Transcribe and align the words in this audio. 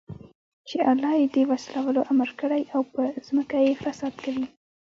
چې 0.67 0.77
الله 0.91 1.13
ئې 1.19 1.27
د 1.35 1.37
وصلَولو 1.51 2.01
امر 2.11 2.29
كړى 2.39 2.61
او 2.73 2.81
په 2.93 3.03
زمكه 3.27 3.59
كي 3.65 3.73
فساد 3.83 4.13
كوي 4.25 4.45